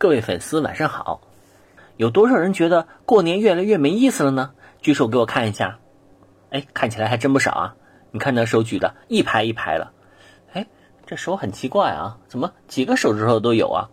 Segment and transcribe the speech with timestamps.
[0.00, 1.20] 各位粉丝晚上好。
[1.98, 4.52] 有多少人觉得过年越来越没意思了呢？
[4.80, 5.78] 举手给我看一下。
[6.48, 7.74] 哎，看起来还真不少啊！
[8.10, 9.92] 你看那手举的一排一排的。
[10.54, 10.66] 哎，
[11.04, 13.90] 这手很奇怪啊，怎么几个手指头都有啊？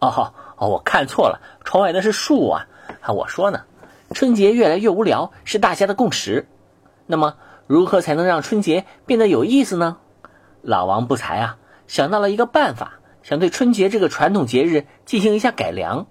[0.00, 2.66] 哦哦，我看错了，窗外的是树啊！
[3.00, 3.62] 啊，我说呢，
[4.12, 6.46] 春节越来越无聊是大家的共识。
[7.06, 7.34] 那么，
[7.66, 9.96] 如何才能让春节变得有意思呢？
[10.60, 13.00] 老王不才啊，想到了一个办法。
[13.28, 16.06] 想对春节这个传统节日进行一下改良，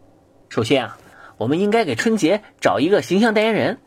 [0.49, 0.97] 首先啊，
[1.37, 3.77] 我们应该给春节找一个形象代言人。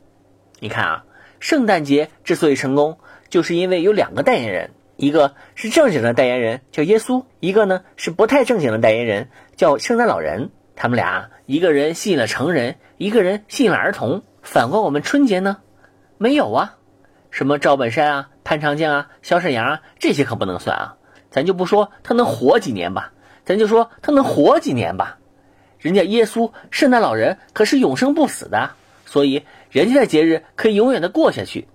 [0.60, 1.04] 你看啊，
[1.38, 2.96] 圣诞节之所以成功，
[3.28, 10.48] 就是因为有两个代言人，一个是正经的代言人叫耶稣，一个呢是不太正经的代言人叫圣诞老人。
[10.74, 14.23] 他们俩一个人吸引了成人，一个人吸引了儿童。
[14.40, 15.59] 反观我们春节呢，
[16.16, 16.79] 没有啊，
[17.30, 20.95] 什么赵本山啊、潘长江啊、小沈阳啊，这些可不能算啊。
[21.30, 23.12] 咱就不说他能活几年吧。
[23.48, 25.16] 咱就说他能活几年吧，
[25.79, 28.73] 人家耶稣圣诞老人可是永生不死的，
[29.07, 31.66] 所以人家的节日可以永远的过下去。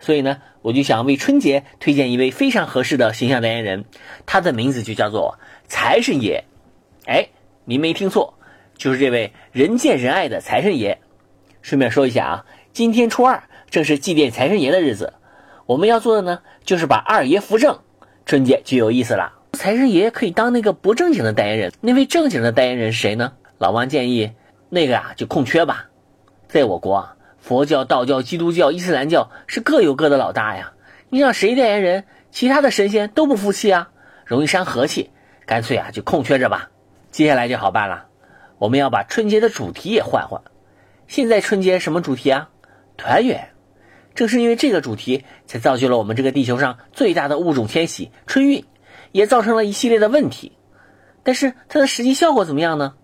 [0.00, 3.84] 所以呢，我就想为春节推荐一位非常合适的形象代言人，
[4.24, 6.44] 他的名字就叫做财神爷。
[7.04, 7.28] 哎，
[7.66, 8.32] 您没听错，
[8.78, 10.98] 就是这位人见人爱的财神爷。
[11.60, 15.12] 顺便说一下啊，今天初二正是祭奠财神爷的日子，
[15.66, 17.80] 我们要做的呢就是把二爷扶正，
[18.24, 19.34] 春节就有意思了。
[19.58, 23.32] 财神爷可以当那个不正经的代言人，那位正经的代言人是谁呢？
[23.58, 24.30] 老王建议，
[24.68, 25.86] 那个啊就空缺吧。
[26.46, 30.74] 在我国啊，佛教、道教、基督教、伊斯兰教是各有各的老大呀。
[31.08, 33.90] 你让谁代言人，其他的神仙都不服气啊，
[34.24, 35.10] 容易伤和气。
[35.44, 36.70] 干脆啊就空缺着吧。
[37.10, 38.06] 接下来就好办了，
[38.58, 40.40] 我们要把春节的主题也换换。
[41.08, 42.48] 现在春节什么主题啊？
[42.96, 43.48] 团圆。
[44.14, 48.64] 正是因为这个主题，才造就了我们这个地球上最大的物种迁徙——春运。
[49.12, 50.52] 也造成了一系列的问题，
[51.22, 52.94] 但是它的实际效果怎么样呢？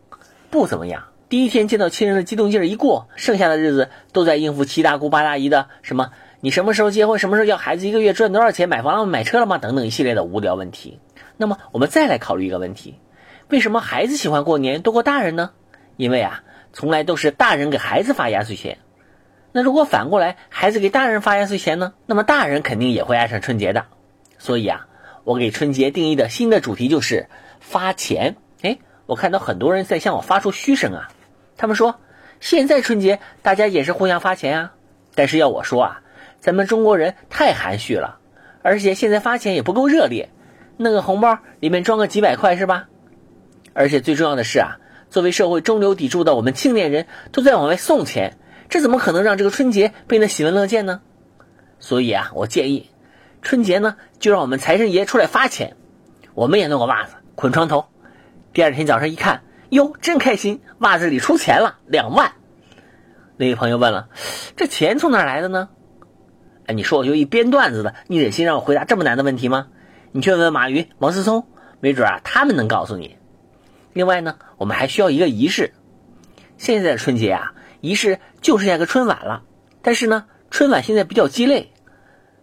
[0.50, 1.04] 不怎么样。
[1.28, 9.58] 第一天见到亲人的激动劲儿一过，剩下的日子都在应付七大姑八大姨的什么你什么时候结婚，什么时候要孩子，一个月赚多少钱，买房了吗买车了吗？
[9.58, 11.00] 等等一系列的无聊问题。
[11.36, 13.00] 那么我们再来考虑一个问题：
[13.48, 15.50] 为什么孩子喜欢过年多过大人呢？
[15.96, 16.42] 因为啊，
[16.72, 18.78] 从来都是大人给孩子发压岁钱。
[19.50, 21.94] 那如果反过来，孩子给大人发压岁钱呢？
[22.06, 23.86] 那么大人肯定也会爱上春节的。
[24.38, 24.86] 所以啊。
[25.24, 27.26] 我给春节定义的新的主题就是
[27.60, 28.36] 发钱。
[28.62, 31.08] 哎，我看到很多人在向我发出嘘声啊，
[31.56, 31.98] 他们说
[32.40, 34.72] 现在春节大家也是互相发钱啊，
[35.14, 36.02] 但是要我说啊，
[36.40, 38.18] 咱们中国人太含蓄了，
[38.62, 40.28] 而且现在发钱也不够热烈，
[40.76, 42.88] 弄个红包里面装个几百块是吧？
[43.72, 44.76] 而且最重要的是啊，
[45.10, 48.36] 作为社会中流砥柱的我们青年人都在往外送钱，
[48.68, 51.00] 这怎么可能让这个春节变得喜闻乐见呢？
[51.80, 52.90] 所以啊，我建议。
[53.44, 55.76] 春节呢，就让我们财神爷出来发钱，
[56.32, 57.84] 我们也弄个袜子捆床头。
[58.54, 62.32] 第二天早上一看，哟，真开心，袜子里出钱了，两万。
[63.36, 64.08] 那位朋友问了，
[64.56, 65.68] 这钱从哪来的呢？
[66.66, 69.66] 哎，你说我就一编段子的，你忍心让我回答这么难的问题吗？
[70.10, 71.46] 你去问问马云、王思聪，
[71.80, 73.18] 没准啊，他们能告诉你。
[73.92, 75.74] 另外呢，我们还需要一个仪式。
[76.56, 77.52] 现在的春节啊，
[77.82, 79.42] 仪式就剩下个春晚了，
[79.82, 81.73] 但是呢，春晚现在比较鸡肋。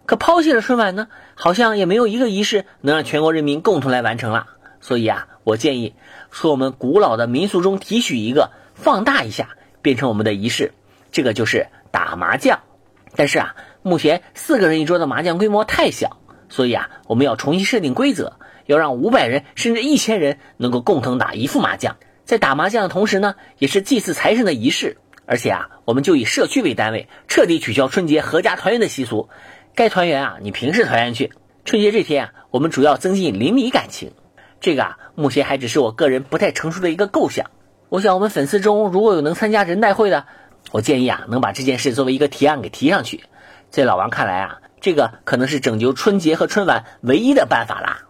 [0.04, 4.46] 可抛弃了春晚呢，好像也没有一个仪式能让全国人民共同来完成了。
[4.80, 5.94] 所以啊，我建议
[6.30, 10.72] 说我们古老的民俗中提取一个，放大一下，变成我们的仪式。
[11.12, 12.60] 这个就是打麻将。
[13.14, 16.16] 但是啊，目前四个人一桌的麻将规模太小，
[16.48, 21.96] 所以啊，我们要重新设定规则，要让五百人甚至一千人能够共同打一副麻将。
[22.24, 24.96] 在打麻将的同时呢，也是祭祀财神的仪式。
[25.24, 29.28] 而且啊，我们就以社区为单位，彻底取消春节合家团圆的习俗。
[29.74, 31.32] 该团圆啊，你平时团圆去。
[31.64, 34.12] 春节这天啊，我们主要增进邻里感情。
[34.60, 37.50] 这个啊，目前还只是我个人不太成熟的一个构想。
[37.88, 40.26] 我想我们粉丝中如果有能参加人代会的，
[40.72, 43.24] 我建议啊，能把这件事作为一个提案给提上去。
[43.70, 48.02] 在老王看来啊，这个可能是拯救春节和春晚唯一的办法啦。